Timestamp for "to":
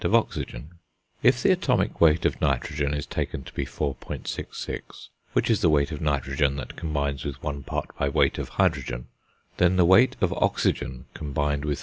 3.43-3.53